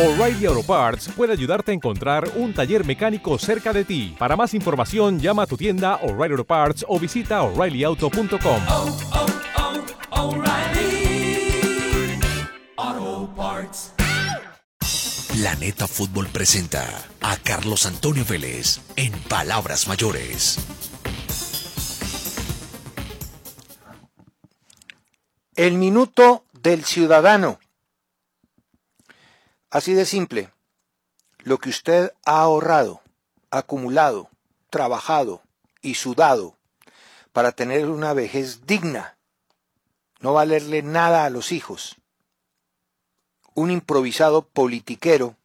[0.00, 4.16] O'Reilly Auto Parts puede ayudarte a encontrar un taller mecánico cerca de ti.
[4.18, 8.62] Para más información, llama a tu tienda O'Reilly Auto Parts o visita O'ReillyAuto.com.
[8.70, 9.26] Oh, oh,
[10.10, 12.18] oh, O'Reilly
[12.78, 13.92] Auto Parts.
[15.34, 16.86] Planeta Fútbol presenta
[17.20, 20.56] a Carlos Antonio Vélez en Palabras Mayores.
[25.54, 27.58] El minuto del ciudadano.
[29.70, 30.52] Así de simple.
[31.38, 33.02] Lo que usted ha ahorrado,
[33.50, 34.28] acumulado,
[34.68, 35.42] trabajado
[35.80, 36.58] y sudado
[37.32, 39.16] para tener una vejez digna,
[40.18, 41.96] no valerle nada a los hijos.
[43.54, 45.36] Un improvisado politiquero,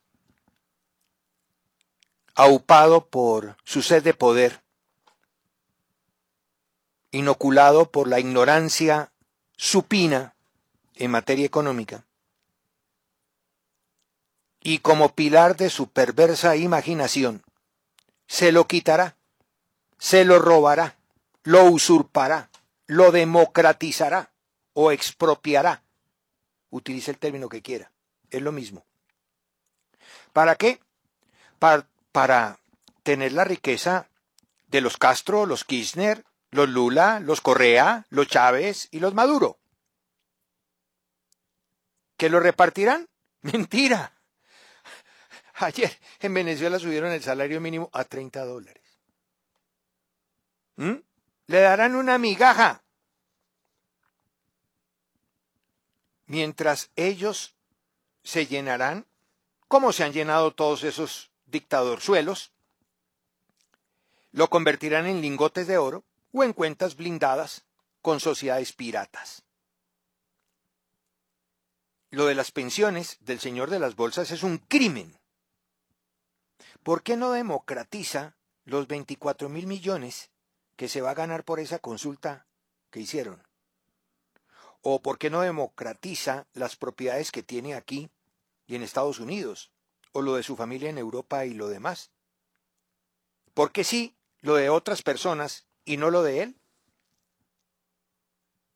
[2.34, 4.64] aupado por su sed de poder,
[7.12, 9.14] inoculado por la ignorancia
[9.56, 10.36] supina
[10.96, 12.05] en materia económica,
[14.66, 17.44] y como pilar de su perversa imaginación,
[18.26, 19.16] se lo quitará,
[20.00, 20.98] se lo robará,
[21.44, 22.50] lo usurpará,
[22.88, 24.32] lo democratizará
[24.74, 25.84] o expropiará.
[26.72, 27.92] Utilice el término que quiera,
[28.32, 28.84] es lo mismo.
[30.34, 30.80] ¿Para qué?
[31.60, 32.58] Para,
[33.04, 34.10] tener la riqueza
[34.66, 39.60] de los Castro, los Kirchner, los Lula, los Correa, los Chávez y los Maduro.
[42.18, 43.08] ¿Que lo repartirán?
[43.42, 44.15] Mentira.
[45.58, 48.84] Ayer en Venezuela subieron el salario mínimo a 30 dólares.
[50.76, 50.96] ¿Mm?
[51.48, 52.84] Le darán una migaja.
[56.26, 57.56] Mientras ellos
[58.24, 59.06] se llenarán,
[59.68, 62.52] como se han llenado todos esos dictadorzuelos,
[64.32, 67.64] lo convertirán en lingotes de oro o en cuentas blindadas
[68.02, 69.44] con sociedades piratas.
[72.10, 75.18] Lo de las pensiones del señor de las bolsas es un crimen.
[76.86, 80.30] ¿Por qué no democratiza los 24 mil millones
[80.76, 82.46] que se va a ganar por esa consulta
[82.92, 83.42] que hicieron?
[84.84, 88.12] ¿O por qué no democratiza las propiedades que tiene aquí
[88.68, 89.72] y en Estados Unidos?
[90.12, 92.12] ¿O lo de su familia en Europa y lo demás?
[93.56, 96.56] ¿Por qué sí lo de otras personas y no lo de él?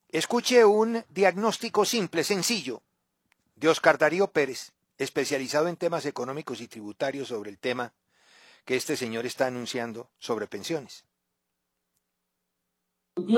[0.08, 2.82] Escuche un diagnóstico simple, sencillo,
[3.56, 7.94] de Oscar Darío Pérez, especializado en temas económicos y tributarios sobre el tema
[8.66, 11.06] que este señor está anunciando sobre pensiones.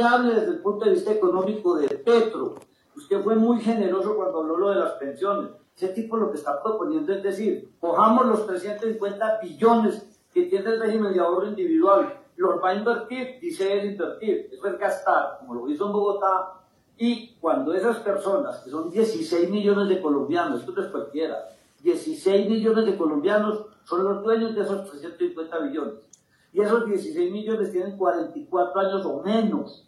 [0.03, 2.55] hable desde el punto de vista económico de Petro.
[2.95, 5.51] Usted fue muy generoso cuando habló lo de las pensiones.
[5.75, 10.81] Ese tipo lo que está proponiendo es decir, cojamos los 350 billones que tiene el
[10.81, 15.55] régimen de ahorro individual, los va a invertir, dice él invertir, eso es gastar, como
[15.55, 16.60] lo hizo en Bogotá,
[16.97, 21.49] y cuando esas personas, que son 16 millones de colombianos, esto no es cualquiera,
[21.83, 25.93] 16 millones de colombianos son los dueños de esos 350 billones.
[26.53, 29.87] Y esos 16 millones tienen 44 años o menos.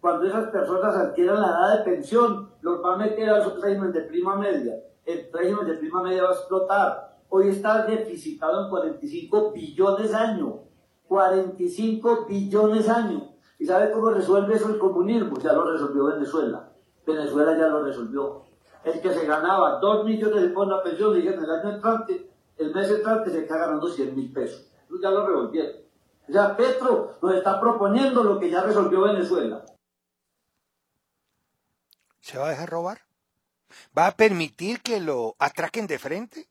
[0.00, 4.02] Cuando esas personas adquieran la edad de pensión, los va a meter al régimen de
[4.02, 4.74] prima media.
[5.04, 7.18] El régimen de prima media va a explotar.
[7.28, 10.60] Hoy está deficitado en 45 billones año.
[11.08, 13.35] 45 billones año.
[13.58, 15.38] ¿Y sabe cómo resuelve eso el comunismo?
[15.38, 16.72] Ya lo resolvió Venezuela.
[17.06, 18.44] Venezuela ya lo resolvió.
[18.84, 22.30] El que se ganaba 2 millones de pesos la pensión, le dijeron el año entrante,
[22.56, 24.70] el mes entrante se está ganando 100 mil pesos.
[25.02, 25.86] ya lo revolvieron.
[26.28, 29.64] O sea, Petro nos está proponiendo lo que ya resolvió Venezuela.
[32.20, 33.00] ¿Se va a dejar robar?
[33.96, 36.48] ¿Va a permitir que lo atraquen de frente?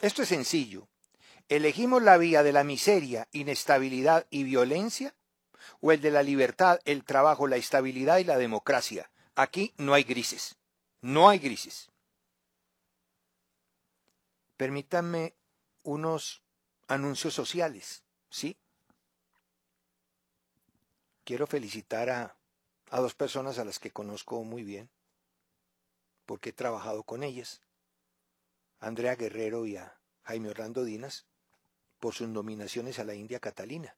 [0.00, 0.88] Esto es sencillo.
[1.48, 5.14] ¿Elegimos la vía de la miseria, inestabilidad y violencia?
[5.80, 9.10] ¿O el de la libertad, el trabajo, la estabilidad y la democracia?
[9.34, 10.56] Aquí no hay grises.
[11.00, 11.90] No hay grises.
[14.56, 15.34] Permítanme
[15.84, 16.42] unos
[16.88, 18.56] anuncios sociales, ¿sí?
[21.24, 22.36] Quiero felicitar a,
[22.90, 24.90] a dos personas a las que conozco muy bien,
[26.26, 27.60] porque he trabajado con ellas,
[28.80, 31.26] Andrea Guerrero y a Jaime Orlando Dinas,
[32.00, 33.96] por sus nominaciones a la India Catalina.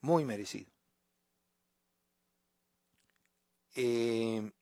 [0.00, 0.70] Muy merecido.
[3.74, 4.52] Eh,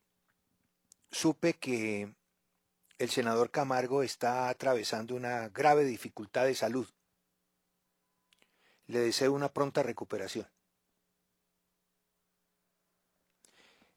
[1.11, 2.15] supe que
[2.99, 6.89] el senador Camargo está atravesando una grave dificultad de salud.
[8.87, 10.49] Le deseo una pronta recuperación.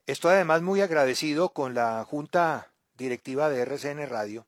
[0.06, 4.46] Estoy además muy agradecido con la Junta Directiva de RCN Radio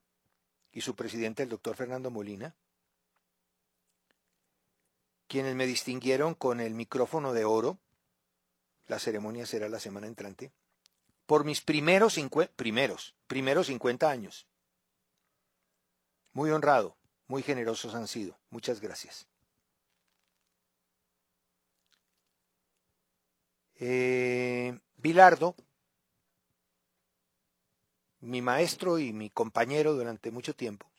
[0.73, 2.55] y su presidente, el doctor Fernando Molina,
[5.31, 7.79] quienes me distinguieron con el micrófono de oro,
[8.89, 10.51] la ceremonia será la semana entrante,
[11.25, 12.19] por mis primeros,
[12.57, 14.49] primeros, primeros 50 años.
[16.33, 16.97] Muy honrado,
[17.29, 18.41] muy generosos han sido.
[18.51, 19.29] Muchas gracias.
[23.77, 25.55] Eh, Bilardo,
[28.19, 30.91] mi maestro y mi compañero durante mucho tiempo,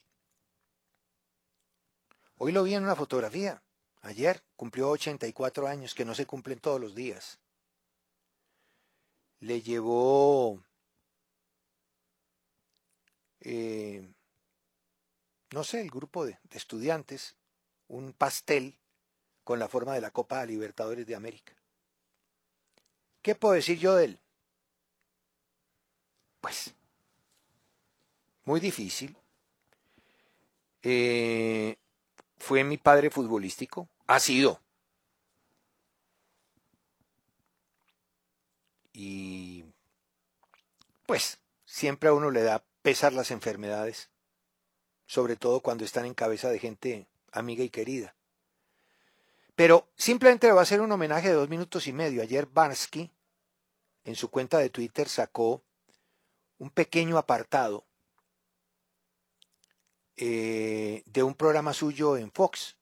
[2.38, 3.62] hoy lo vi en una fotografía.
[4.02, 7.40] Ayer cumplió 84 años, que no se cumplen todos los días.
[9.40, 10.64] Le llevó
[13.42, 14.08] eh,
[15.52, 17.36] no sé, el grupo de, de, estudiantes,
[17.88, 18.78] un pastel
[19.44, 21.54] con la forma de la Copa Libertadores de América.
[23.22, 24.20] ¿Qué puedo decir yo de él?
[26.40, 26.74] Pues,
[28.46, 29.16] muy difícil.
[30.84, 31.78] Eh,
[32.42, 34.60] fue mi padre futbolístico, ha sido.
[38.94, 39.64] Y
[41.06, 44.10] pues siempre a uno le da pesar las enfermedades,
[45.06, 48.16] sobre todo cuando están en cabeza de gente amiga y querida.
[49.56, 52.22] Pero simplemente le va a hacer un homenaje de dos minutos y medio.
[52.22, 53.12] Ayer Bansky,
[54.04, 55.62] en su cuenta de Twitter, sacó
[56.58, 57.86] un pequeño apartado
[60.24, 62.78] eh, de un programa suyo en Fox,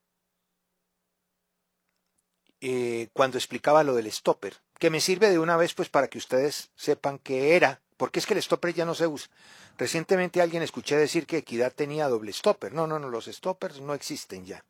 [2.60, 6.18] eh, cuando explicaba lo del stopper, que me sirve de una vez pues para que
[6.18, 9.32] ustedes sepan qué era, porque es que el stopper ya no se usa.
[9.78, 12.74] Recientemente alguien escuché decir que Equidad tenía doble stopper.
[12.74, 14.66] No, no, no, los stoppers no existen ya.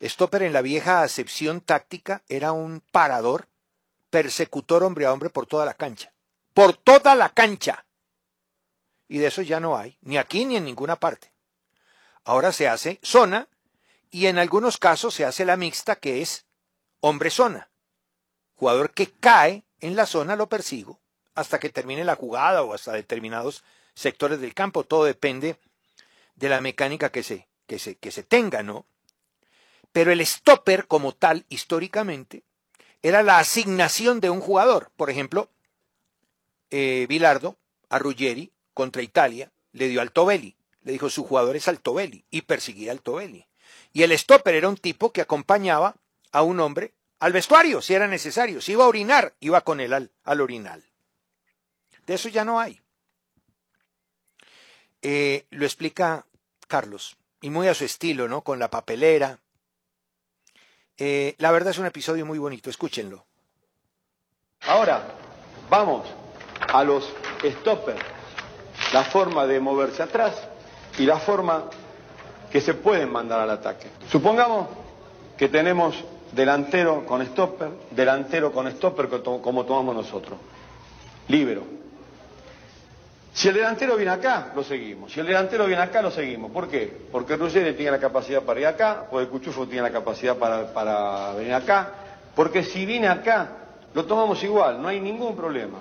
[0.00, 3.46] Stopper en la vieja acepción táctica era un parador,
[4.08, 6.14] persecutor hombre a hombre por toda la cancha.
[6.54, 7.85] Por toda la cancha.
[9.08, 11.32] Y de eso ya no hay, ni aquí ni en ninguna parte.
[12.24, 13.48] Ahora se hace zona
[14.10, 16.46] y en algunos casos se hace la mixta que es
[17.00, 17.70] hombre-zona.
[18.54, 21.00] Jugador que cae en la zona lo persigo
[21.34, 23.62] hasta que termine la jugada o hasta determinados
[23.94, 24.84] sectores del campo.
[24.84, 25.58] Todo depende
[26.34, 28.86] de la mecánica que se, que se, que se tenga, ¿no?
[29.92, 32.42] Pero el stopper como tal, históricamente,
[33.02, 34.90] era la asignación de un jugador.
[34.96, 35.50] Por ejemplo,
[36.70, 37.56] eh, Bilardo
[37.88, 40.54] a Ruggeri contra Italia le dio al Tobelli.
[40.82, 43.46] Le dijo, su jugador es Altobelli y perseguía al Tobelli.
[43.94, 45.96] Y el stopper era un tipo que acompañaba
[46.30, 48.60] a un hombre al vestuario, si era necesario.
[48.60, 50.84] Si iba a orinar, iba con él al, al orinal.
[52.06, 52.80] De eso ya no hay.
[55.00, 56.26] Eh, lo explica
[56.68, 58.42] Carlos, y muy a su estilo, ¿no?
[58.42, 59.38] Con la papelera,
[60.98, 63.24] eh, la verdad es un episodio muy bonito, escúchenlo.
[64.60, 65.16] Ahora,
[65.70, 66.06] vamos
[66.72, 67.12] a los
[67.42, 68.02] stoppers,
[68.92, 70.34] la forma de moverse atrás
[70.98, 71.64] y la forma
[72.50, 73.88] que se pueden mandar al ataque.
[74.08, 74.68] Supongamos
[75.36, 75.96] que tenemos
[76.32, 80.38] delantero con stopper, delantero con stopper como tomamos nosotros.
[81.28, 81.62] Libero.
[83.32, 85.12] Si el delantero viene acá, lo seguimos.
[85.12, 86.50] Si el delantero viene acá, lo seguimos.
[86.50, 86.90] ¿Por qué?
[87.12, 91.32] Porque Ruggeri tiene la capacidad para ir acá, porque Cuchufo tiene la capacidad para, para
[91.34, 91.90] venir acá.
[92.34, 93.48] Porque si viene acá,
[93.92, 95.78] lo tomamos igual, no hay ningún problema.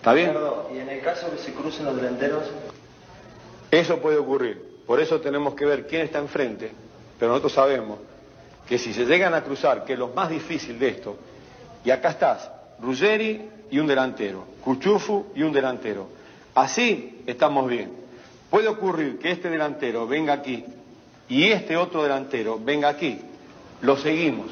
[0.00, 0.32] ¿Está bien?
[0.74, 2.44] ¿y en el caso que se crucen los delanteros?
[3.70, 4.80] Eso puede ocurrir.
[4.86, 6.72] Por eso tenemos que ver quién está enfrente.
[7.18, 7.98] Pero nosotros sabemos
[8.66, 11.18] que si se llegan a cruzar, que es lo más difícil de esto,
[11.84, 16.08] y acá estás, Ruggeri y un delantero, Cuchufu y un delantero.
[16.54, 17.92] Así estamos bien.
[18.48, 20.64] Puede ocurrir que este delantero venga aquí
[21.28, 23.20] y este otro delantero venga aquí.
[23.82, 24.46] Lo seguimos.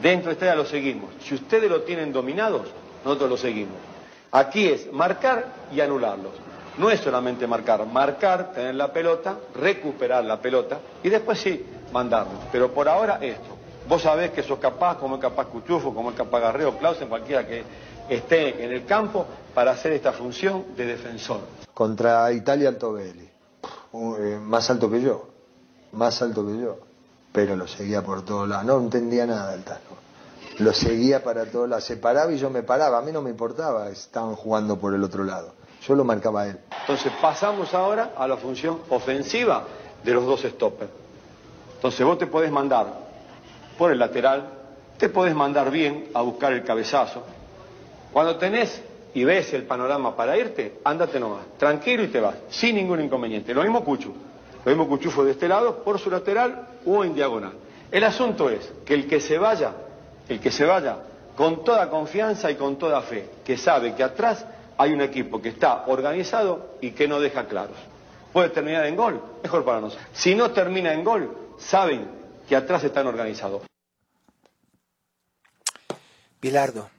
[0.00, 1.10] Dentro de esta lo seguimos.
[1.24, 2.68] Si ustedes lo tienen dominados,
[3.04, 3.91] nosotros lo seguimos.
[4.32, 6.32] Aquí es marcar y anularlos.
[6.78, 12.32] No es solamente marcar, marcar, tener la pelota, recuperar la pelota y después sí, mandarlo.
[12.50, 13.58] Pero por ahora esto.
[13.86, 17.46] Vos sabés que sos capaz, como es capaz Cuchufo, como es capaz Garreo, Clausen, cualquiera
[17.46, 17.62] que
[18.08, 21.40] esté en el campo para hacer esta función de defensor.
[21.74, 23.28] Contra Italia Altobelli,
[23.92, 25.28] eh, más alto que yo,
[25.92, 26.78] más alto que yo,
[27.32, 30.01] pero lo seguía por todos lados, no entendía nada el Tano.
[30.58, 33.30] Lo seguía para todos lados, se paraba y yo me paraba, a mí no me
[33.30, 35.54] importaba, estaban jugando por el otro lado,
[35.86, 36.58] yo lo marcaba a él.
[36.80, 39.64] Entonces pasamos ahora a la función ofensiva
[40.04, 40.90] de los dos stoppers.
[41.76, 42.86] Entonces vos te podés mandar
[43.78, 44.48] por el lateral,
[44.98, 47.22] te podés mandar bien a buscar el cabezazo,
[48.12, 48.82] cuando tenés
[49.14, 53.54] y ves el panorama para irte, ándate nomás, tranquilo y te vas, sin ningún inconveniente.
[53.54, 54.12] Lo mismo Cuchu.
[54.64, 57.52] Lo mismo Cuchu fue de este lado, por su lateral o en diagonal.
[57.90, 59.72] El asunto es que el que se vaya,
[60.28, 60.98] el que se vaya
[61.36, 64.44] con toda confianza y con toda fe, que sabe que atrás
[64.76, 67.76] hay un equipo que está organizado y que no deja claros.
[68.32, 70.08] Puede terminar en gol, mejor para nosotros.
[70.12, 72.08] Si no termina en gol, saben
[72.48, 73.62] que atrás están organizados.
[76.40, 76.90] Bilardo,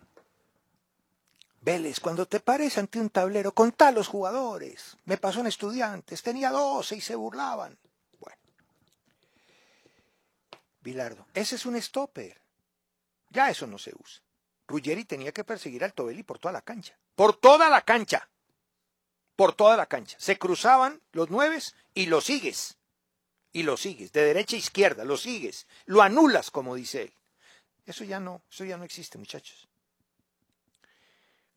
[1.63, 4.97] Vélez, cuando te pares ante un tablero, contá los jugadores.
[5.05, 7.77] Me pasó en estudiantes, tenía 12 y se burlaban.
[8.19, 8.37] Bueno.
[10.81, 12.42] Bilardo, ese es un stopper.
[13.33, 14.23] Ya eso no se usa.
[14.67, 16.97] Ruggeri tenía que perseguir al Tobeli por toda la cancha.
[17.15, 18.29] Por toda la cancha.
[19.35, 20.15] Por toda la cancha.
[20.19, 22.77] Se cruzaban los nueves y lo sigues.
[23.51, 24.13] Y lo sigues.
[24.13, 25.67] De derecha a izquierda, lo sigues.
[25.85, 27.13] Lo anulas, como dice él.
[27.85, 29.67] Eso ya no, eso ya no existe, muchachos.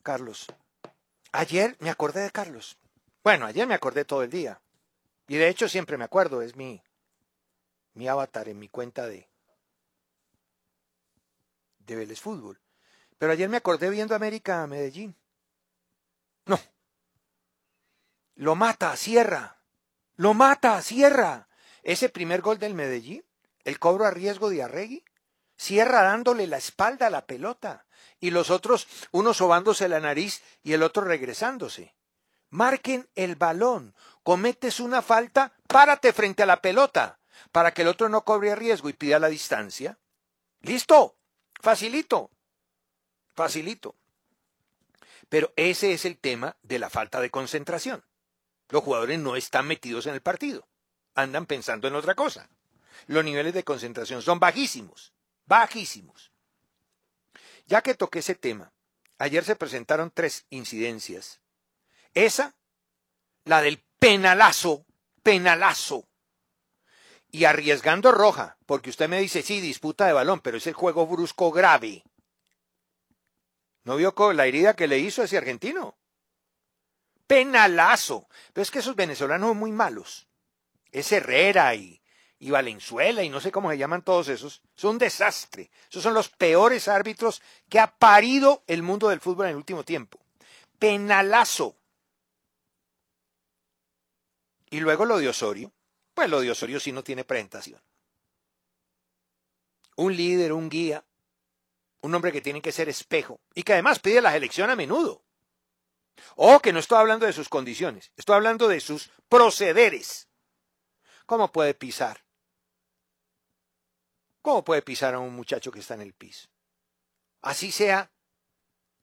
[0.03, 0.47] Carlos.
[1.33, 2.79] Ayer me acordé de Carlos.
[3.23, 4.61] Bueno, ayer me acordé todo el día.
[5.29, 6.83] Y de hecho siempre me acuerdo, es mi,
[7.93, 9.29] mi avatar en mi cuenta de,
[11.87, 12.61] de Vélez Fútbol.
[13.19, 15.17] Pero ayer me acordé viendo América a Medellín.
[16.45, 16.61] No.
[18.35, 19.63] Lo mata, cierra.
[20.17, 21.49] Lo mata, cierra.
[21.83, 23.25] Ese primer gol del Medellín,
[23.65, 25.05] el cobro a riesgo de Arregui,
[25.57, 27.87] cierra dándole la espalda a la pelota
[28.21, 31.95] y los otros, uno sobándose la nariz y el otro regresándose.
[32.51, 33.95] Marquen el balón.
[34.23, 37.21] Cometes una falta, párate frente a la pelota,
[37.53, 39.99] para que el otro no cobre riesgo y pida la distancia.
[40.61, 41.16] Listo.
[41.67, 42.31] Facilito.
[43.35, 43.97] Facilito.
[45.29, 48.05] Pero ese es el tema de la falta de concentración.
[48.69, 50.69] Los jugadores no están metidos en el partido.
[51.17, 52.49] Andan pensando en otra cosa.
[53.09, 55.13] Los niveles de concentración son bajísimos.
[55.47, 56.31] Bajísimos.
[57.67, 58.73] Ya que toqué ese tema,
[59.19, 61.41] ayer se presentaron tres incidencias.
[62.15, 62.55] Esa,
[63.45, 64.87] la del penalazo,
[65.25, 66.07] penalazo.
[67.37, 71.07] Y arriesgando roja, porque usted me dice, sí, disputa de balón, pero es el juego
[71.07, 72.03] brusco grave.
[73.85, 75.99] ¿No vio la herida que le hizo ese argentino?
[77.27, 78.27] Penalazo.
[78.55, 80.27] Pero es que esos venezolanos son muy malos.
[80.91, 82.01] Es Herrera y
[82.39, 85.71] y Valenzuela y no sé cómo se llaman todos esos, son un desastre.
[85.91, 89.85] Esos son los peores árbitros que ha parido el mundo del fútbol en el último
[89.85, 90.19] tiempo.
[90.79, 91.77] Penalazo.
[94.71, 95.71] Y luego lo de Osorio.
[96.17, 97.79] Pues lo de Osorio sí no tiene presentación.
[99.97, 101.05] Un líder, un guía,
[102.01, 105.23] un hombre que tiene que ser espejo y que además pide la elección a menudo.
[106.35, 110.31] O que no estoy hablando de sus condiciones, estoy hablando de sus procederes.
[111.27, 112.25] ¿Cómo puede pisar?
[114.41, 116.49] ¿Cómo puede pisar a un muchacho que está en el piso?
[117.43, 118.11] Así sea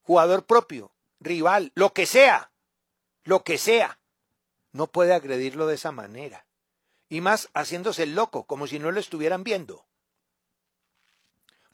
[0.01, 2.51] jugador propio, rival, lo que sea,
[3.24, 4.00] lo que sea.
[4.72, 6.48] No puede agredirlo de esa manera.
[7.13, 9.86] Y más haciéndose el loco, como si no lo estuvieran viendo.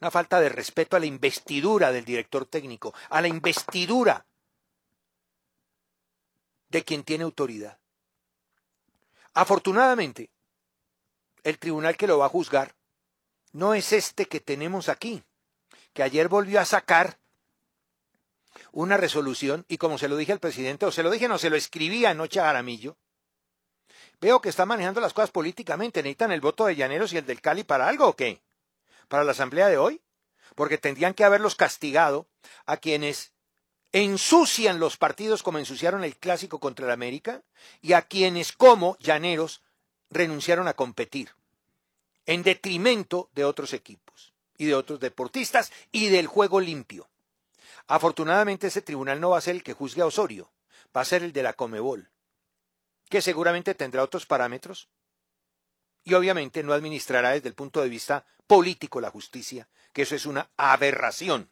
[0.01, 4.25] Una falta de respeto a la investidura del director técnico, a la investidura
[6.67, 7.79] de quien tiene autoridad.
[9.33, 10.29] Afortunadamente,
[11.43, 12.75] el tribunal que lo va a juzgar
[13.53, 15.23] no es este que tenemos aquí,
[15.93, 17.17] que ayer volvió a sacar
[18.73, 21.49] una resolución y como se lo dije al presidente, o se lo dije, no, se
[21.49, 22.97] lo escribí anoche a Aramillo,
[24.21, 27.41] veo que está manejando las cosas políticamente, necesitan el voto de Llaneros y el del
[27.41, 28.41] Cali para algo o qué?
[29.07, 30.01] ¿Para la asamblea de hoy?
[30.55, 32.27] Porque tendrían que haberlos castigado
[32.65, 33.31] a quienes
[33.91, 37.41] ensucian los partidos como ensuciaron el clásico contra el América
[37.81, 39.63] y a quienes como Llaneros
[40.09, 41.31] renunciaron a competir
[42.25, 47.07] en detrimento de otros equipos y de otros deportistas y del juego limpio.
[47.87, 50.51] Afortunadamente ese tribunal no va a ser el que juzgue a Osorio,
[50.95, 52.09] va a ser el de la Comebol,
[53.09, 54.87] que seguramente tendrá otros parámetros
[56.03, 60.25] y obviamente no administrará desde el punto de vista político la justicia, que eso es
[60.25, 61.51] una aberración.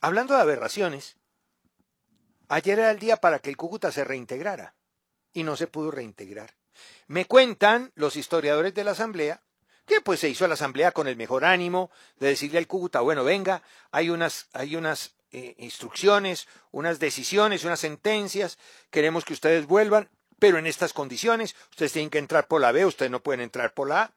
[0.00, 1.16] Hablando de aberraciones,
[2.48, 4.74] ayer era el día para que el Cúcuta se reintegrara
[5.32, 6.54] y no se pudo reintegrar.
[7.06, 9.42] Me cuentan los historiadores de la Asamblea
[9.86, 13.24] que pues se hizo la Asamblea con el mejor ánimo de decirle al Cúcuta, bueno,
[13.24, 18.58] venga, hay unas, hay unas eh, instrucciones, unas decisiones, unas sentencias,
[18.90, 20.08] queremos que ustedes vuelvan,
[20.38, 23.74] pero en estas condiciones, ustedes tienen que entrar por la B, ustedes no pueden entrar
[23.74, 24.12] por la A.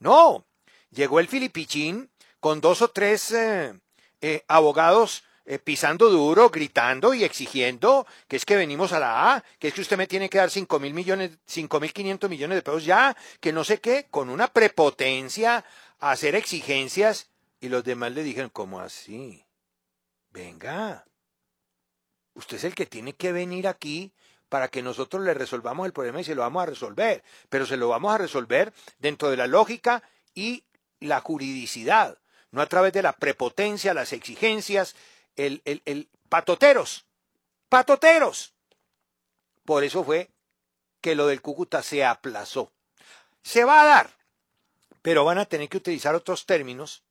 [0.00, 0.44] No,
[0.90, 2.10] llegó el Filipichín
[2.40, 3.78] con dos o tres eh,
[4.20, 9.44] eh, abogados eh, pisando duro, gritando y exigiendo que es que venimos a la A,
[9.58, 12.56] que es que usted me tiene que dar cinco mil millones, cinco mil quinientos millones
[12.56, 15.64] de pesos ya, que no sé qué, con una prepotencia
[16.00, 19.44] a hacer exigencias y los demás le dijeron, ¿cómo así?
[20.30, 21.06] Venga.
[22.34, 24.12] Usted es el que tiene que venir aquí
[24.48, 27.22] para que nosotros le resolvamos el problema y se lo vamos a resolver.
[27.48, 30.02] Pero se lo vamos a resolver dentro de la lógica
[30.34, 30.64] y
[31.00, 32.18] la juridicidad,
[32.50, 34.96] no a través de la prepotencia, las exigencias,
[35.36, 37.06] el, el, el patoteros.
[37.68, 38.54] Patoteros.
[39.64, 40.30] Por eso fue
[41.00, 42.72] que lo del Cúcuta se aplazó.
[43.42, 44.10] Se va a dar,
[45.02, 47.04] pero van a tener que utilizar otros términos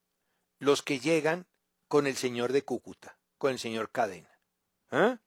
[0.59, 1.45] los que llegan
[1.88, 4.29] con el señor de Cúcuta, con el señor Cadena.
[4.91, 5.17] ¿Eh?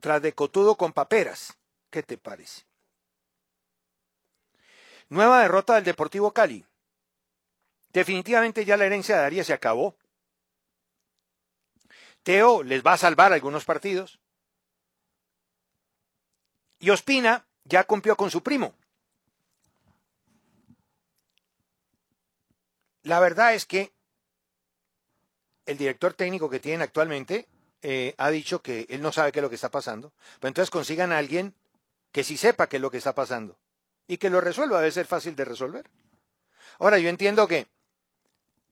[0.00, 1.56] Tras de cotudo con paperas.
[1.90, 2.66] ¿Qué te parece?
[5.08, 6.66] Nueva derrota del Deportivo Cali.
[7.90, 9.96] Definitivamente ya la herencia de Arias se acabó.
[12.22, 14.20] Teo les va a salvar algunos partidos.
[16.78, 18.74] Y Ospina ya cumplió con su primo.
[23.02, 23.95] La verdad es que
[25.66, 27.48] el director técnico que tienen actualmente
[27.82, 30.12] eh, ha dicho que él no sabe qué es lo que está pasando.
[30.40, 31.54] Pero entonces consigan a alguien
[32.12, 33.58] que sí sepa qué es lo que está pasando
[34.08, 34.78] y que lo resuelva.
[34.78, 35.90] Debe ser fácil de resolver.
[36.78, 37.66] Ahora, yo entiendo que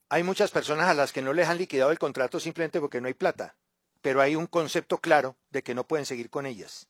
[0.08, 3.08] hay muchas personas a las que no les han liquidado el contrato simplemente porque no
[3.08, 3.56] hay plata,
[4.00, 6.88] pero hay un concepto claro de que no pueden seguir con ellas.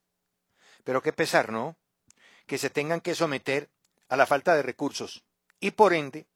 [0.82, 1.76] Pero qué pesar, ¿no?
[2.46, 3.68] Que se tengan que someter
[4.08, 5.25] a la falta de recursos
[5.61, 6.26] y por ende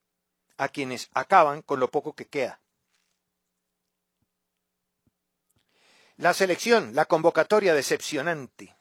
[0.57, 2.61] a quienes acaban con lo poco que queda.
[6.19, 8.77] La selección, la convocatoria decepcionante.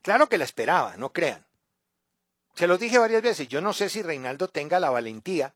[0.00, 1.46] Claro que la esperaba, no crean.
[2.54, 5.54] Se lo dije varias veces, yo no sé si Reinaldo tenga la valentía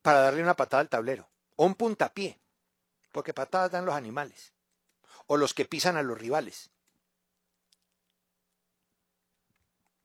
[0.00, 2.40] para darle una patada al tablero, o un puntapié,
[3.12, 4.54] porque patadas dan los animales,
[5.26, 6.70] o los que pisan a los rivales.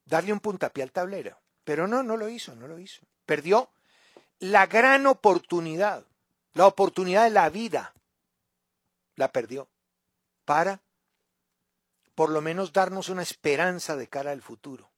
[0.04, 3.02] Darle un puntapié al tablero, pero no, no lo hizo, no lo hizo.
[3.26, 3.70] Perdió
[4.40, 6.06] la gran oportunidad,
[6.54, 7.94] la oportunidad de la vida,
[9.18, 9.68] la perdió,
[10.46, 10.82] para
[12.16, 14.90] por lo menos darnos una esperanza de cara al futuro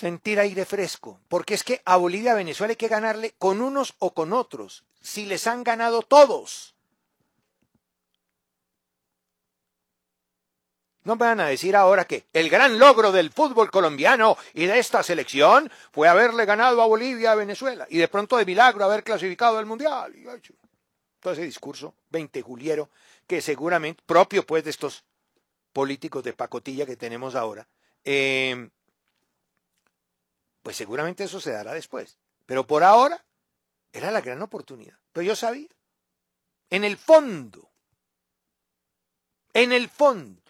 [0.00, 3.94] sentir aire fresco, porque es que a Bolivia, a Venezuela hay que ganarle con unos
[3.98, 6.74] o con otros, si les han ganado todos.
[11.04, 14.78] No me van a decir ahora que el gran logro del fútbol colombiano y de
[14.78, 19.04] esta selección fue haberle ganado a Bolivia, a Venezuela, y de pronto de milagro haber
[19.04, 20.14] clasificado al Mundial.
[21.20, 22.90] Todo ese discurso 20 juliero,
[23.26, 25.04] que seguramente, propio pues de estos
[25.72, 27.68] políticos de pacotilla que tenemos ahora,
[28.04, 28.70] eh,
[30.62, 32.18] pues seguramente eso se dará después.
[32.46, 33.24] Pero por ahora
[33.92, 34.98] era la gran oportunidad.
[35.12, 35.68] Pero yo sabía,
[36.70, 37.68] en el fondo,
[39.52, 40.40] en el fondo,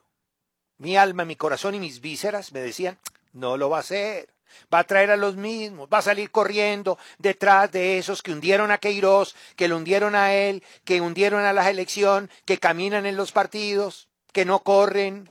[0.79, 2.99] mi alma, mi corazón y mis vísceras me decían,
[3.33, 4.33] no lo va a hacer.
[4.73, 8.71] Va a traer a los mismos, va a salir corriendo detrás de esos que hundieron
[8.71, 13.17] a Queiroz, que lo hundieron a él, que hundieron a la elección, que caminan en
[13.17, 15.31] los partidos, que no corren,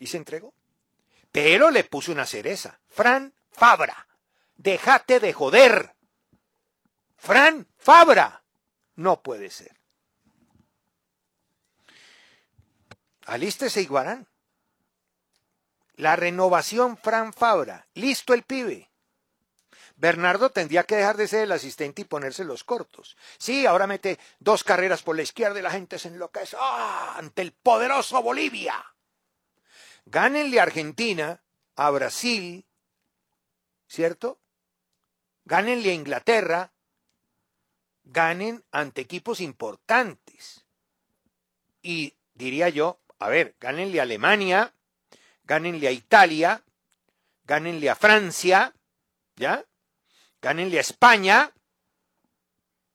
[0.00, 0.52] y se entregó.
[1.30, 2.80] Pero le puso una cereza.
[2.88, 4.08] Fran Fabra,
[4.56, 5.94] déjate de joder.
[7.16, 8.42] Fran Fabra.
[8.96, 9.78] No puede ser.
[13.26, 14.26] Alístese Iguarán.
[16.00, 17.86] La renovación Fran Fabra.
[17.92, 18.90] Listo el pibe.
[19.96, 23.18] Bernardo tendría que dejar de ser el asistente y ponerse los cortos.
[23.36, 26.56] Sí, ahora mete dos carreras por la izquierda y la gente se enloquece.
[26.58, 27.16] ¡Ah!
[27.18, 28.82] Ante el poderoso Bolivia.
[30.06, 31.42] Gánenle a Argentina,
[31.76, 32.64] a Brasil,
[33.86, 34.40] ¿cierto?
[35.44, 36.72] Gánenle a Inglaterra,
[38.04, 40.64] ganen ante equipos importantes.
[41.82, 44.74] Y diría yo, a ver, gánenle a Alemania,
[45.50, 46.62] gánenle a Italia,
[47.42, 48.72] gánenle a Francia,
[49.34, 49.64] ¿ya?
[50.40, 51.50] Gánenle a España,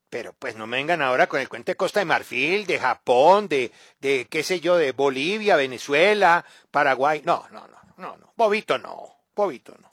[0.09, 3.49] pero pues no me vengan ahora con el cuento de Costa de Marfil, de Japón,
[3.49, 7.21] de, de qué sé yo, de Bolivia, Venezuela, Paraguay.
[7.25, 8.33] No, no, no, no, no.
[8.37, 9.91] Bobito no, Bobito no.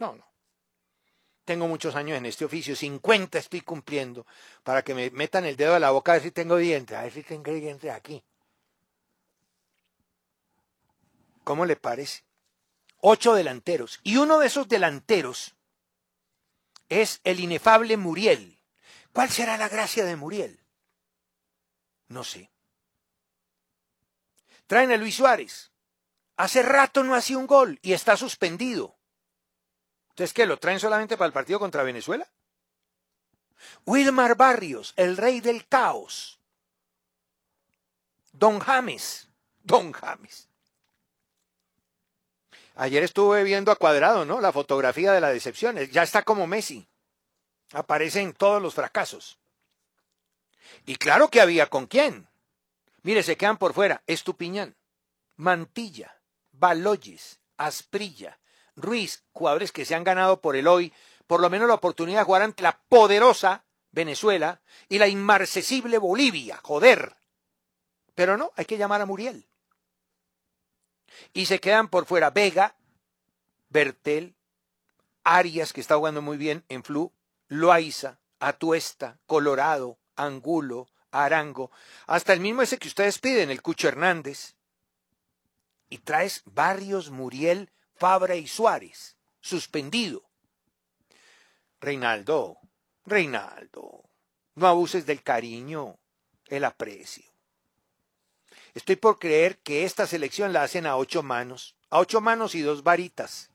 [0.00, 0.30] No, no.
[1.46, 4.26] Tengo muchos años en este oficio, 50 estoy cumpliendo,
[4.62, 7.02] para que me metan el dedo a la boca a ver si tengo dientes, a
[7.04, 8.22] ver si tengo dientes aquí.
[11.44, 12.24] ¿Cómo le parece?
[13.00, 14.00] Ocho delanteros.
[14.02, 15.54] Y uno de esos delanteros
[16.88, 18.58] es el inefable Muriel.
[19.12, 20.58] ¿Cuál será la gracia de Muriel?
[22.08, 22.50] No sé.
[24.66, 25.70] Traen a Luis Suárez.
[26.36, 28.96] Hace rato no hacía un gol y está suspendido.
[30.10, 30.46] Entonces, ¿qué?
[30.46, 32.28] ¿Lo traen solamente para el partido contra Venezuela?
[33.84, 36.40] Wilmar Barrios, el rey del caos.
[38.32, 39.28] Don James.
[39.62, 40.48] Don James.
[42.76, 44.40] Ayer estuve viendo a cuadrado, ¿no?
[44.40, 45.78] La fotografía de la decepción.
[45.90, 46.88] Ya está como Messi.
[47.72, 49.38] Aparece en todos los fracasos.
[50.86, 52.28] Y claro que había con quién.
[53.02, 54.76] Mire, se quedan por fuera Estupiñán,
[55.36, 56.20] Mantilla,
[56.52, 58.38] Baloyes, Asprilla,
[58.76, 60.92] Ruiz, jugadores que se han ganado por el hoy,
[61.26, 66.58] por lo menos la oportunidad de jugar ante la poderosa Venezuela y la inmarcesible Bolivia,
[66.62, 67.14] joder.
[68.14, 69.46] Pero no, hay que llamar a Muriel.
[71.32, 72.76] Y se quedan por fuera Vega,
[73.68, 74.34] Bertel,
[75.24, 77.12] Arias, que está jugando muy bien en Flu,
[77.48, 81.70] Loaiza, Atuesta, Colorado, Angulo, Arango,
[82.06, 84.54] hasta el mismo ese que ustedes piden, el Cucho Hernández.
[85.88, 90.24] Y traes Barrios, Muriel, Fabra y Suárez, suspendido.
[91.80, 92.58] Reinaldo,
[93.04, 94.02] Reinaldo,
[94.54, 95.98] no abuses del cariño,
[96.46, 97.33] el aprecio.
[98.74, 102.60] Estoy por creer que esta selección la hacen a ocho manos, a ocho manos y
[102.60, 103.50] dos varitas,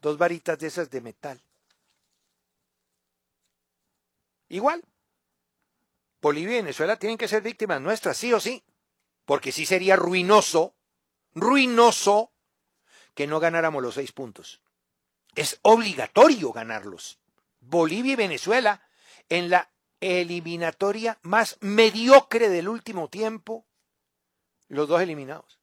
[0.00, 1.40] dos varitas de esas de metal.
[4.48, 4.82] Igual,
[6.20, 8.64] Bolivia y Venezuela tienen que ser víctimas nuestras, sí o sí,
[9.24, 10.74] porque sí sería ruinoso,
[11.34, 12.32] ruinoso,
[13.14, 14.60] que no ganáramos los seis puntos.
[15.36, 17.20] Es obligatorio ganarlos.
[17.60, 18.82] Bolivia y Venezuela
[19.28, 23.66] en la eliminatoria más mediocre del último tiempo,
[24.70, 25.58] los dos eliminados.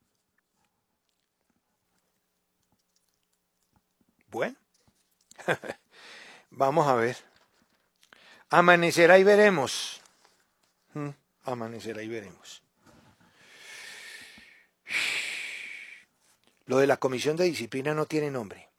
[4.29, 4.57] Bueno,
[6.51, 7.17] vamos a ver.
[8.49, 10.01] Amanecerá y veremos.
[10.93, 11.09] Mm,
[11.43, 12.61] Amanecerá y veremos.
[16.65, 18.69] Lo de la comisión de disciplina no tiene nombre.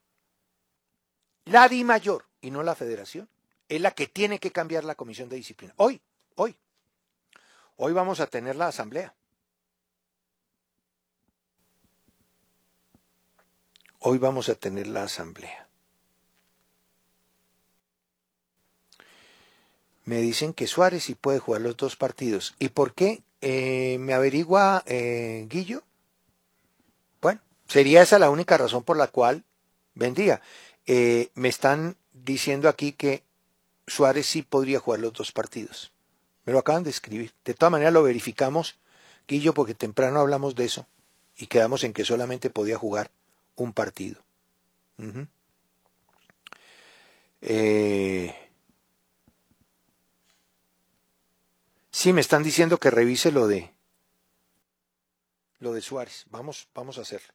[1.46, 3.28] La Di Mayor y no la federación
[3.66, 5.72] es la que tiene que cambiar la comisión de disciplina.
[5.78, 6.00] Hoy,
[6.34, 6.54] hoy.
[7.76, 9.14] Hoy vamos a tener la asamblea.
[14.00, 15.66] Hoy vamos a tener la asamblea.
[20.04, 22.54] Me dicen que Suárez sí puede jugar los dos partidos.
[22.60, 23.22] ¿Y por qué?
[23.40, 25.82] Eh, ¿Me averigua eh, Guillo?
[27.20, 29.44] Bueno, sería esa la única razón por la cual
[29.94, 30.40] vendría.
[30.86, 33.24] Eh, me están diciendo aquí que
[33.88, 35.92] Suárez sí podría jugar los dos partidos.
[36.44, 37.34] Me lo acaban de escribir.
[37.44, 38.78] De todas maneras lo verificamos,
[39.26, 40.86] Guillo, porque temprano hablamos de eso
[41.36, 43.10] y quedamos en que solamente podía jugar
[43.64, 44.22] un partido.
[47.40, 48.34] eh...
[51.90, 53.74] Sí, me están diciendo que revise lo de
[55.58, 56.26] lo de Suárez.
[56.30, 57.34] Vamos, vamos a hacerlo.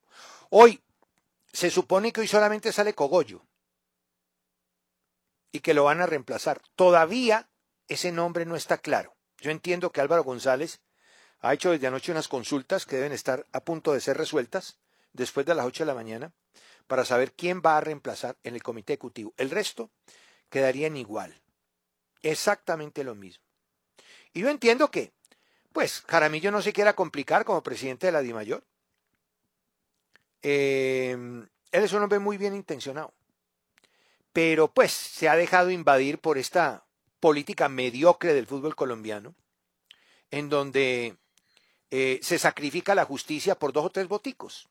[0.49, 0.81] Hoy
[1.51, 3.45] se supone que hoy solamente sale Cogollo
[5.51, 6.61] y que lo van a reemplazar.
[6.75, 7.49] Todavía
[7.87, 9.15] ese nombre no está claro.
[9.39, 10.79] Yo entiendo que Álvaro González
[11.41, 14.79] ha hecho desde anoche unas consultas que deben estar a punto de ser resueltas
[15.13, 16.33] después de las 8 de la mañana
[16.87, 19.33] para saber quién va a reemplazar en el comité ejecutivo.
[19.37, 19.89] El resto
[20.49, 21.41] quedarían igual.
[22.21, 23.43] Exactamente lo mismo.
[24.33, 25.13] Y yo entiendo que,
[25.71, 28.63] pues, Jaramillo no se quiera complicar como presidente de la DIMAYOR.
[30.41, 33.13] Eh, él es un hombre muy bien intencionado.
[34.31, 36.85] Pero, pues, se ha dejado invadir por esta
[37.19, 39.35] política mediocre del fútbol colombiano,
[40.31, 41.17] en donde
[41.91, 44.67] eh, se sacrifica la justicia por dos o tres boticos.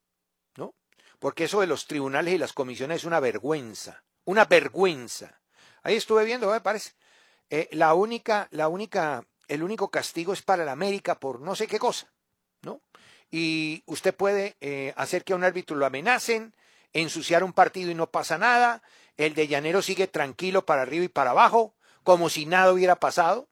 [1.22, 5.38] Porque eso de los tribunales y las comisiones es una vergüenza, una vergüenza.
[5.84, 6.94] Ahí estuve viendo, me parece.
[7.48, 11.68] Eh, la única, la única el único castigo es para el América por no sé
[11.68, 12.10] qué cosa,
[12.62, 12.80] ¿no?
[13.30, 16.56] Y usted puede eh, hacer que a un árbitro lo amenacen,
[16.92, 18.82] ensuciar un partido y no pasa nada,
[19.16, 23.48] el de Llanero sigue tranquilo para arriba y para abajo, como si nada hubiera pasado,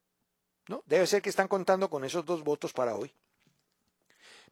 [0.66, 0.83] ¿no?
[0.87, 3.14] Debe ser que están contando con esos dos votos para hoy.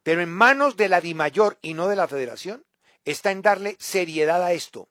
[0.05, 2.65] Pero en manos de la DIMAYOR y no de la Federación
[3.05, 4.89] está en darle seriedad a esto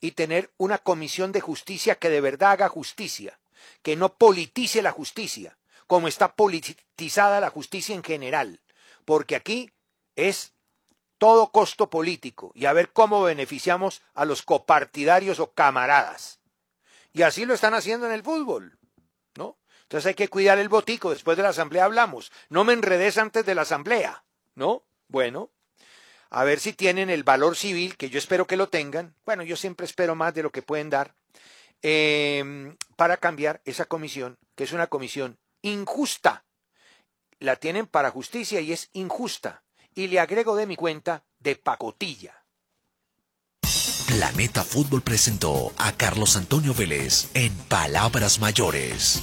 [0.00, 3.38] y tener una comisión de justicia que de verdad haga justicia,
[3.82, 8.60] que no politice la justicia, como está politizada la justicia en general,
[9.04, 9.70] porque aquí
[10.16, 10.52] es
[11.18, 16.40] todo costo político y a ver cómo beneficiamos a los copartidarios o camaradas.
[17.12, 18.78] Y así lo están haciendo en el fútbol,
[19.36, 19.56] ¿no?
[19.82, 22.32] Entonces hay que cuidar el botico, después de la asamblea hablamos.
[22.48, 24.82] No me enredes antes de la asamblea, ¿no?
[25.08, 25.50] Bueno,
[26.30, 29.14] a ver si tienen el valor civil, que yo espero que lo tengan.
[29.24, 31.14] Bueno, yo siempre espero más de lo que pueden dar,
[31.82, 36.44] eh, para cambiar esa comisión, que es una comisión injusta.
[37.38, 39.62] La tienen para justicia y es injusta.
[39.94, 42.44] Y le agrego de mi cuenta de pacotilla.
[44.06, 49.22] Planeta Fútbol presentó a Carlos Antonio Vélez en Palabras Mayores.